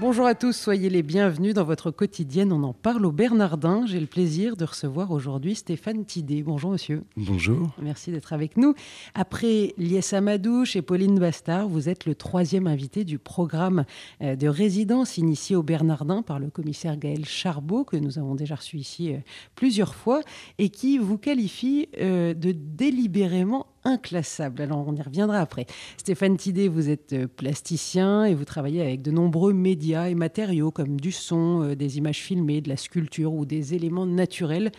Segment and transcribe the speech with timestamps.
[0.00, 2.52] Bonjour à tous, soyez les bienvenus dans votre quotidienne.
[2.52, 3.84] On en parle au Bernardin.
[3.86, 6.42] J'ai le plaisir de recevoir aujourd'hui Stéphane Tidé.
[6.42, 7.04] Bonjour monsieur.
[7.16, 7.70] Bonjour.
[7.80, 8.74] Merci d'être avec nous.
[9.14, 13.84] Après Lies Amadouche et Pauline Bastard, vous êtes le troisième invité du programme
[14.22, 18.56] euh, de résidence initié au Bernardin par le commissaire Gaël Charbot, que nous avons déjà
[18.56, 19.18] reçu ici euh,
[19.54, 20.22] plusieurs fois,
[20.58, 24.62] et qui vous qualifie euh, de délibérément inclassable.
[24.62, 25.66] Alors on y reviendra après.
[25.96, 30.70] Stéphane Tidé, vous êtes euh, plasticien et vous travaillez avec de nombreux médias et matériaux
[30.70, 34.72] comme du son, euh, des images filmées, de la sculpture ou des éléments naturels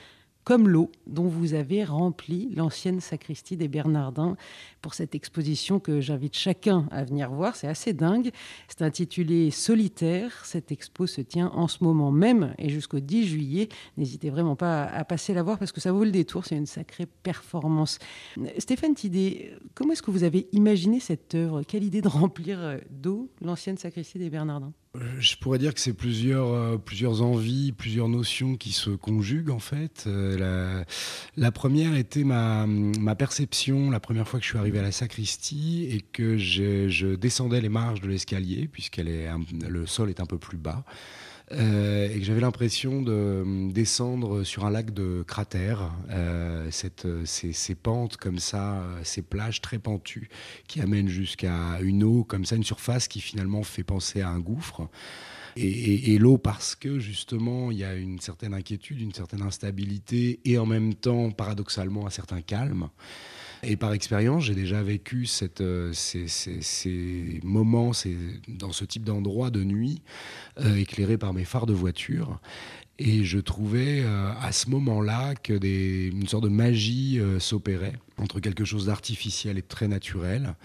[0.44, 4.36] comme l'eau dont vous avez rempli l'ancienne sacristie des Bernardins
[4.82, 7.56] pour cette exposition que j'invite chacun à venir voir.
[7.56, 8.32] C'est assez dingue.
[8.68, 10.46] C'est intitulé Solitaire.
[10.46, 13.70] Cette expo se tient en ce moment même et jusqu'au 10 juillet.
[13.98, 16.46] N'hésitez vraiment pas à passer la voir parce que ça vaut le détour.
[16.46, 18.00] C'est une sacrée performance.
[18.57, 21.63] Stéphane Tidé, comment est-ce que vous avez imaginé cette œuvre?
[21.63, 24.74] Quelle idée de remplir euh, d'eau l'ancienne sacristie des Bernardins?
[25.20, 29.60] Je pourrais dire que c'est plusieurs, euh, plusieurs envies, plusieurs notions qui se conjuguent en
[29.60, 30.05] fait.
[30.05, 30.85] la,
[31.35, 34.91] la, première était ma, ma, perception la première fois que je suis arrivé à la
[34.91, 39.27] sacristie et que je, descendais les marches de l'escalier puisqu'elle est
[39.68, 40.84] le sol est un peu plus bas.
[41.52, 47.05] Euh, et que j'avais l'impression de euh, descendre sur un lac de cratères, euh, cette,
[47.26, 50.30] ces, ces, pentes comme ça, ces plages très pentues
[50.68, 54.40] qui amènent jusqu'à une eau comme ça, une surface qui finalement fait penser à un
[54.40, 54.88] gouffre.
[55.55, 60.57] Et l'eau parce que justement il y a une certaine inquiétude, une certaine instabilité et
[60.57, 62.90] en même temps paradoxalement un certain calme.
[63.66, 65.28] Et par expérience, j'ai déjà vécu
[65.62, 67.92] euh, ces, moments
[68.47, 70.02] dans ce type d'endroit de nuit,
[70.59, 72.40] euh, éclairé par mes phares de voiture.
[73.00, 78.66] Et je trouvais euh, à ce moment-là que une sorte de magie s'opérait entre quelque
[78.66, 80.56] chose d'artificiel et très naturel.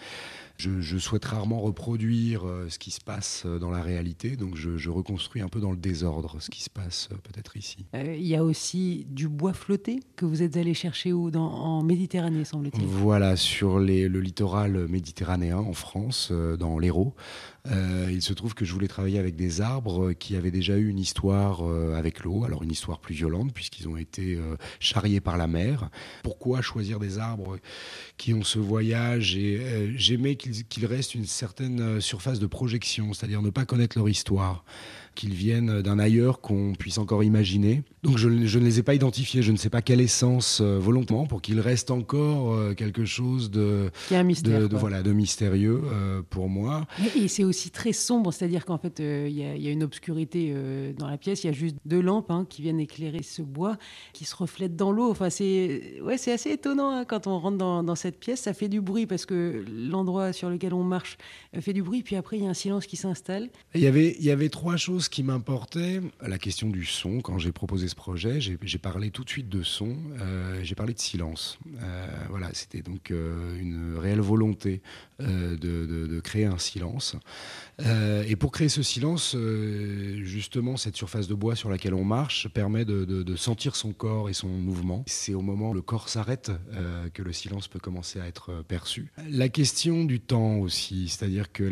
[0.58, 4.57] Je, je, souhaite rarement reproduire euh, ce qui se passe euh, dans la réalité, donc
[4.57, 7.86] je, je, reconstruis un peu dans le désordre ce qui se passe euh, peut-être ici.
[7.95, 11.46] Euh, il y a aussi du bois flotté que vous êtes allé chercher où dans,
[11.48, 12.85] En Méditerranée, semble-t-il.
[12.85, 17.14] Voilà, sur les, le littoral méditerranéen en France, dans l'Hérault.
[17.67, 20.89] Euh, il se trouve que je voulais travailler avec des arbres qui avaient déjà eu
[20.89, 25.20] une histoire euh, avec l'eau, alors une histoire plus violente puisqu'ils ont été euh, charriés
[25.20, 25.91] par la mer.
[26.23, 27.58] Pourquoi choisir des arbres
[28.17, 33.42] qui ont ce voyage et j'aimais qu'il qu reste une certaine surface de projection, c'est-à-dire
[33.42, 34.64] ne pas connaître leur histoire
[35.18, 37.83] qu'ils viennent d'un ailleurs qu'on puisse encore imaginer.
[38.05, 40.79] Donc je, je, ne les ai pas identifiés, je ne sais pas quelle essence euh,
[40.79, 45.12] volontairement pour qu'il reste encore euh, quelque chose de, un mystère, de, de, voilà, de
[45.12, 46.86] mystérieux euh, pour moi.
[47.17, 50.55] Et, et c'est aussi très sombre, c'est-à-dire qu'en fait il y, y, a une obscurité
[50.96, 53.77] dans la pièce, il y a juste deux lampes hein, qui viennent éclairer ce bois
[54.12, 55.11] qui se reflète dans l'eau.
[55.11, 58.68] Enfin, c'est ouais, assez étonnant hein, quand on rentre dans, dans, cette pièce, ça fait
[58.68, 61.18] du bruit parce que l'endroit sur lequel on marche
[61.61, 63.48] fait du bruit, puis après il y a un silence qui s'installe.
[63.74, 67.20] Il y avait, il y avait trois choses qui m'importait, la question du son.
[67.20, 70.95] Quand j'ai proposé ce projet, j'ai parlé tout de suite de son, euh, j'ai parlé
[70.95, 71.58] de silence.
[71.83, 74.83] Euh, voilà, c'était donc euh, une réelle volonté
[75.20, 77.17] de, créer un silence.
[77.80, 79.36] Et pour créer ce silence,
[80.23, 84.29] justement, cette surface de bois sur laquelle on marche permet de, de sentir son corps
[84.29, 85.05] et son mouvement.
[85.07, 86.52] C'est au moment où le corps s'arrête
[87.14, 89.13] que le silence peut commencer à être perçu.
[89.29, 91.64] La question du temps aussi, c'est-à-dire que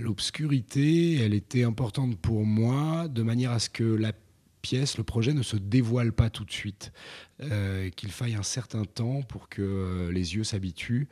[0.00, 4.12] l'obscurité, elle était importante pour moi de manière à ce que la
[4.62, 6.92] pièce, le projet ne se dévoile pas tout de suite,
[7.40, 11.08] euh, qu'il faille un certain temps pour que euh, les yeux s'habituent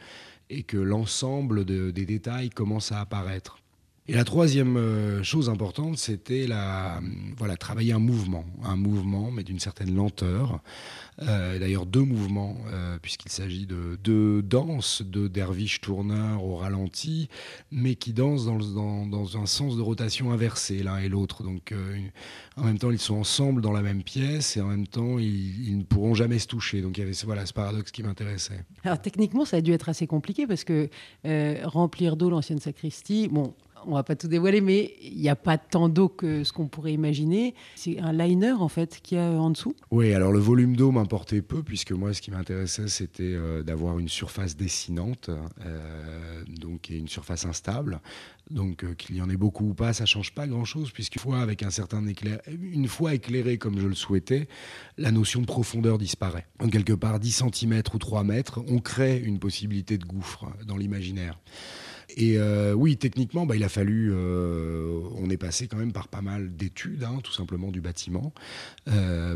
[0.50, 3.58] et que l'ensemble de, des détails commence à apparaître.
[4.10, 6.98] Et la troisième euh, chose importante, c'était la
[7.36, 10.60] voilà travailler un mouvement, un mouvement mais d'une certaine lenteur.
[11.20, 17.28] Euh, D'ailleurs deux mouvements euh, puisqu'il s'agit de deux danses de derviches tourneurs au ralenti,
[17.70, 21.42] mais qui dansent dans, un sens de rotation inversé l'un et l'autre.
[21.42, 21.74] Donc
[22.56, 25.76] en même temps ils sont ensemble dans la même pièce et en même temps ils,
[25.76, 26.80] ne pourront jamais se toucher.
[26.80, 28.64] Donc il y avait voilà ce paradoxe qui m'intéressait.
[28.84, 30.88] Alors techniquement ça a dû être assez compliqué parce que
[31.64, 33.54] remplir d'eau l'ancienne sacristie, bon
[33.86, 36.68] on va pas tout dévoiler, mais il n'y a pas tant d'eau que ce qu'on
[36.68, 37.54] pourrait imaginer.
[37.76, 39.74] C'est un liner en fait qu'il y a en dessous.
[39.90, 43.98] Oui, alors le volume d'eau m'importait peu puisque moi ce qui m'intéressait c'était euh, d'avoir
[43.98, 48.00] une surface dessinante, euh, donc et une surface instable.
[48.50, 51.40] Donc euh, qu'il y en ait beaucoup ou pas, ça change pas grand-chose puisqu'une fois
[51.40, 54.48] avec un certain éclair, une fois éclairé comme je le souhaitais,
[54.96, 56.46] la notion de profondeur disparaît.
[56.60, 60.76] Donc quelque part 10 cm ou 3 mètres, on crée une possibilité de gouffre dans
[60.76, 61.38] l'imaginaire.
[62.16, 62.38] Et
[62.74, 64.12] oui, techniquement, bah, il a fallu.
[64.12, 68.32] on est passé quand même par pas mal d'études, hein, tout simplement du bâtiment,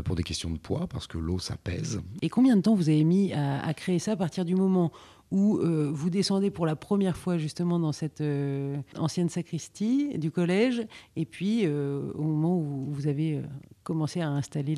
[0.05, 2.01] pour des questions de poids, parce que l'eau, ça pèse.
[2.21, 4.91] Et combien de temps vous avez mis à, créer ça à partir du moment
[5.31, 10.29] où euh, vous descendez pour la première fois justement dans cette euh, ancienne sacristie du
[10.29, 10.85] collège,
[11.15, 13.41] et puis euh, au moment où vous avez
[13.83, 14.75] commencé à installer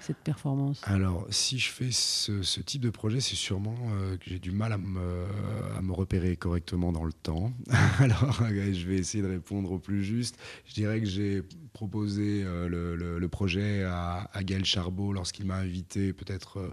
[0.00, 3.74] cette performance Alors, si je fais ce, type de projet, c'est sûrement
[4.20, 7.52] que j'ai du mal à me, repérer correctement dans le temps.
[7.98, 10.38] Alors, je vais essayer de répondre au plus juste.
[10.66, 11.42] Je dirais que j'ai
[11.72, 16.72] proposé le, projet à, à Gaël Charbot lorsqu'il m'a invité peut-être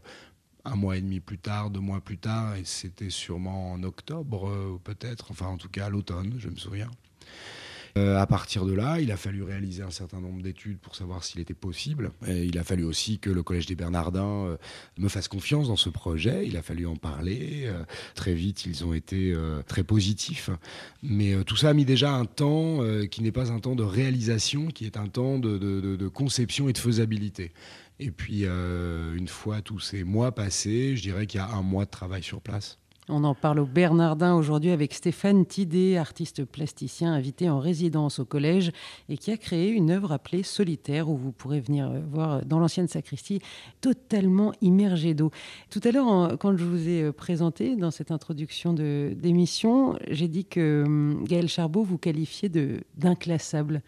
[0.68, 4.50] un mois et demi plus tard, deux mois plus tard, et c'était sûrement en octobre,
[4.50, 6.92] euh, peut-être, enfin en tout cas à l'automne, je me souviens.
[7.98, 11.24] Euh, à partir de là, il a fallu réaliser un certain nombre d'études pour savoir
[11.24, 12.12] s'il était possible.
[12.28, 14.58] Et il a fallu aussi que le Collège des Bernardins euh,
[14.98, 16.48] me fasse confiance dans ce projet.
[16.48, 17.72] Il a fallu en parler.
[18.16, 19.36] très vite, ils ont été
[19.68, 20.50] très positifs.
[21.04, 22.80] Mais tout ça a mis déjà un temps
[23.10, 26.78] qui n'est pas un temps de réalisation, qui est un temps de conception et de
[26.78, 27.52] faisabilité.
[28.00, 31.64] Et puis, euh, une fois tous ces mois passés, je dirais qu'il y a un
[31.64, 32.78] mois de travail sur place.
[33.10, 38.26] On en parle au Bernardin aujourd'hui avec Stéphane Tidé, artiste plasticien invité en résidence au
[38.26, 38.74] collège
[39.08, 42.60] et qui a créé une œuvre appelée Solitaire où vous pourrez venir euh, voir dans
[42.60, 43.40] l'ancienne sacristie
[43.80, 45.32] totalement immergée d'eau.
[45.70, 50.44] Tout à l'heure, quand je vous ai euh, présenté dans cette introduction d'émission, j'ai dit
[50.44, 52.52] que hum, Gaël Charbot vous qualifiait
[52.98, 53.84] d'inclassable.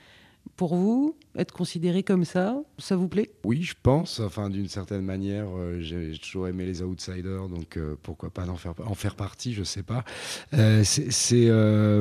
[0.56, 3.32] Pour vous, être considéré comme ça, ça vous plaît?
[3.46, 4.20] Oui, je pense.
[4.20, 8.58] Enfin, d'une certaine manière, euh, j'ai toujours aimé les outsiders, donc euh, pourquoi pas en
[8.58, 10.04] faire, en faire partie, je sais pas.
[10.54, 10.84] Euh,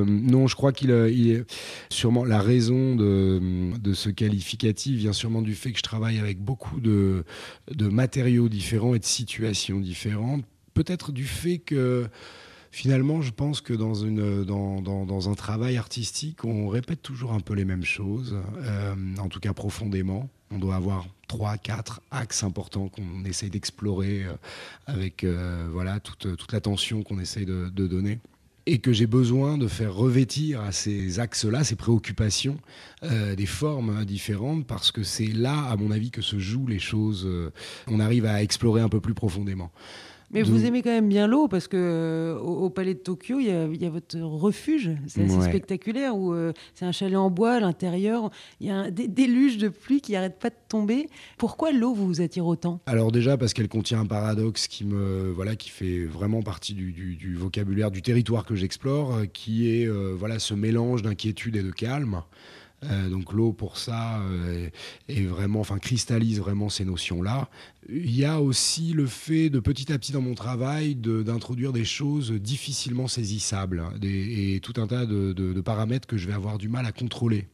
[0.05, 1.45] non, je crois qu'il est
[1.89, 3.39] sûrement la raison de,
[3.79, 7.23] de, ce qualificatif vient sûrement du fait que je travaille avec beaucoup de,
[7.71, 10.43] de matériaux différents et de situations différentes.
[10.73, 12.09] Peut-être du fait que
[12.71, 17.83] finalement, je pense que dans, un travail artistique, on répète toujours un peu les mêmes
[17.83, 20.29] choses, euh, en tout cas profondément.
[20.51, 24.33] On doit avoir trois, quatre axes importants qu'on essaye d'explorer euh,
[24.87, 28.19] avec euh, voilà, toute, toute l'attention qu'on essaye de, donner
[28.65, 32.59] et que j'ai besoin de faire revêtir à ces axes-là, ces préoccupations,
[33.01, 37.27] des formes différentes, parce que c'est là, à mon avis, que se jouent les choses.
[37.87, 39.71] on arrive à explorer un peu plus profondément.
[40.31, 43.47] Mais vous aimez quand même bien l'eau parce que euh, au, palais de Tokyo, il
[43.47, 47.59] y, a, votre refuge, c'est assez spectaculaire où euh, c'est un chalet en bois à
[47.59, 48.29] l'intérieur,
[48.59, 51.09] il y a un déluge de pluie qui n'arrête pas de tomber.
[51.37, 52.79] Pourquoi l'eau vous attire autant?
[52.85, 56.91] Alors déjà parce qu'elle contient un paradoxe qui me voilà qui fait vraiment partie du,
[56.91, 61.71] du vocabulaire du territoire que j'explore, euh, qui est voilà ce mélange d'inquiétude et de
[61.71, 62.21] calme.
[62.85, 64.69] Euh, donc l'eau pour ça euh,
[65.09, 67.49] est vraiment, enfin cristallise vraiment ces notions-là.
[67.89, 71.85] Il y a aussi le fait de petit à petit dans mon travail d'introduire des
[71.85, 76.69] choses difficilement saisissables hein, et tout un tas de, paramètres que je vais avoir du
[76.69, 77.47] mal à contrôler.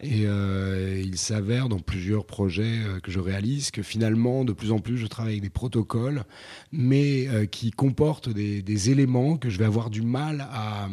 [0.00, 4.78] Et euh, il s'avère dans plusieurs projets que je réalise que finalement, de plus en
[4.78, 6.24] plus, je travaille avec des protocoles,
[6.70, 10.88] mais qui comportent des, des, éléments que je vais avoir du mal à,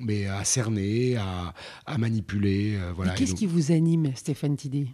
[0.00, 2.76] mais à cerner, à, manipuler.
[2.76, 3.12] Euh, voilà.
[3.14, 4.88] Qu'est-ce qui vous anime, Stéphane Tidé?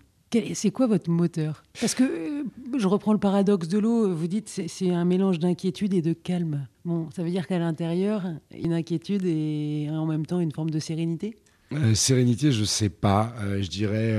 [0.53, 1.63] C'est quoi votre moteur?
[1.81, 2.45] Parce que euh,
[2.77, 6.69] je reprends le paradoxe de l'eau, vous dites c'est un mélange d'inquiétude et de calme.
[6.85, 10.79] Bon, ça veut dire qu'à l'intérieur, une inquiétude et en même temps une forme de
[10.79, 11.37] sérénité?
[11.73, 13.35] Euh, sérénité, je sais pas.
[13.61, 14.19] je dirais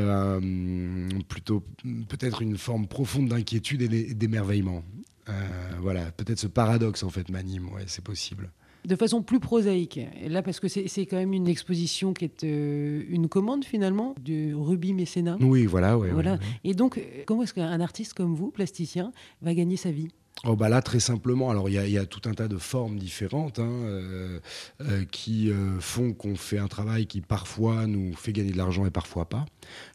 [1.28, 1.64] plutôt
[2.08, 4.84] peut-être une forme profonde d'inquiétude et d'émerveillement.
[5.82, 7.70] voilà, peut-être ce paradoxe en fait m'anime.
[7.70, 8.52] Ouais, c'est possible
[8.86, 10.00] de façon plus prosaïque.
[10.22, 14.16] Et là, parce que c'est quand même une exposition qui est euh, une commande finalement
[14.22, 15.38] du Ruby Mécénat.
[15.42, 15.96] Oui, voilà.
[15.96, 16.40] voilà.
[16.64, 20.10] Et donc, euh, comment est-ce qu'un artiste comme vous, plasticien, va gagner sa vie?
[20.46, 23.60] Oh bah là, très simplement, alors il y, a tout un tas de formes différentes
[23.60, 24.40] hein, euh,
[25.12, 29.28] qui font qu'on fait un travail qui parfois nous fait gagner de l'argent et parfois
[29.28, 29.46] pas.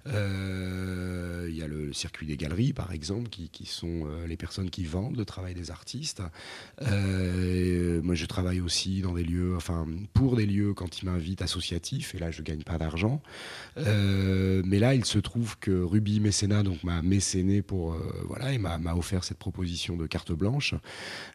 [0.07, 4.71] Euh, il y a le circuit des galeries, par exemple, qui, sont euh, les personnes
[4.71, 6.23] qui vendent le travail des artistes.
[6.83, 11.43] Euh, moi, je travaille aussi dans des lieux, enfin, pour des lieux quand ils m'invitent
[11.43, 13.23] associatifs, et là, je gagne pas d'argent.
[13.77, 17.97] mais là, il se trouve que Ruby Mécénat donc m'a mécéné pour
[18.27, 20.75] voilà et m'a offert cette proposition de carte blanche.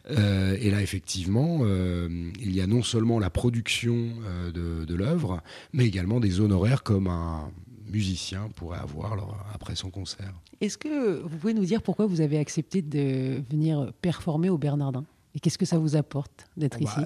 [0.08, 4.12] et là, effectivement, il y a non seulement la production
[4.52, 5.42] de, de l'œuvre,
[5.72, 7.50] mais également des honoraires comme un
[7.90, 10.32] musicien pourrait avoir après son concert.
[10.60, 15.04] Est-ce que vous pouvez nous dire pourquoi vous avez accepté de venir performer au Bernardin?
[15.34, 17.00] Et qu'est-ce que ça vous apporte d'être bah, ici?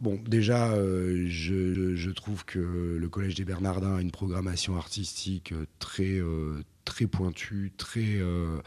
[0.00, 2.58] Bon, déjà, euh, je, trouve que
[3.00, 8.60] le Collège des Bernardins a une programmation artistique très, euh, très pointue, très, euh,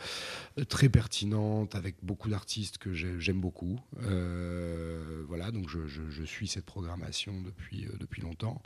[0.70, 3.80] très pertinente, avec beaucoup d'artistes que j'aime beaucoup.
[4.04, 8.62] Euh, voilà, donc je, suis cette programmation depuis, euh, depuis longtemps.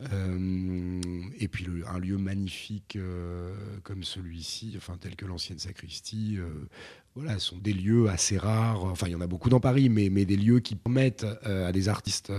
[0.00, 2.98] et puis un lieu magnifique
[3.84, 6.38] comme celui-ci, enfin tel que l'ancienne sacristie,
[7.14, 8.82] voilà, sont des lieux assez rares.
[8.84, 11.70] Enfin, il y en a beaucoup dans Paris, mais, mais des lieux qui permettent à
[11.70, 12.32] des artistes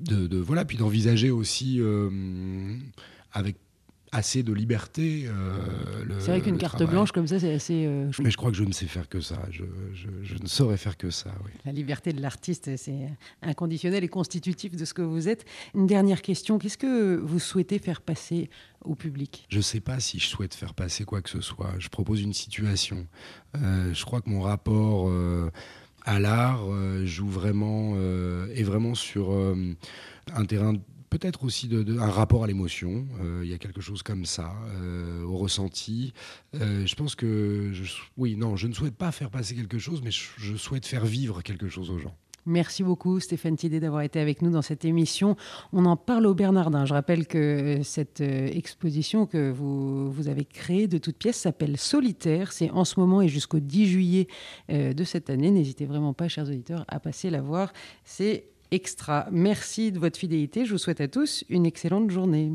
[0.00, 1.80] de voilà, puis d'envisager aussi
[3.32, 3.56] avec
[4.12, 5.24] assez de liberté.
[5.26, 7.84] Euh, c'est vrai qu'une carte blanche comme ça, c'est assez.
[7.86, 9.40] Euh, mais je crois que je ne sais faire que ça.
[9.50, 9.64] Je,
[10.42, 11.30] ne saurais faire que ça.
[11.44, 11.50] Oui.
[11.64, 13.08] La liberté de l'artiste, c'est
[13.42, 15.44] inconditionnel et constitutif de ce que vous êtes.
[15.74, 18.50] Une dernière question qu'est-ce que vous souhaitez faire passer
[18.84, 19.46] au public?
[19.48, 21.74] Je ne sais pas si je souhaite faire passer quoi que ce soit.
[21.78, 23.06] Je propose une situation.
[23.56, 25.10] Euh, je crois que mon rapport
[26.04, 26.64] à l'art
[27.04, 27.96] joue vraiment
[28.54, 30.74] est vraiment sur un terrain
[31.08, 33.06] peut-être aussi un rapport à l'émotion.
[33.20, 36.12] Euh, il y a quelque chose comme ça, euh, au ressenti.
[36.54, 37.72] Euh, je pense que,
[38.16, 41.42] oui, non, je ne souhaite pas faire passer quelque chose, mais je, souhaite faire vivre
[41.42, 42.14] quelque chose aux gens.
[42.46, 45.36] Merci beaucoup Stéphane Tidé d'avoir été avec nous dans cette émission.
[45.72, 46.86] On en parle au Bernardin.
[46.86, 52.52] Je rappelle que cette exposition que vous, vous avez créée de toutes pièces s'appelle Solitaire.
[52.52, 54.28] C'est en ce moment et jusqu'au 10 juillet
[54.70, 55.50] de cette année.
[55.50, 57.70] N'hésitez vraiment pas, chers auditeurs, à passer la voir.
[58.04, 59.26] C'est extra.
[59.30, 60.64] Merci de votre fidélité.
[60.64, 62.48] Je vous souhaite à tous une excellente journée.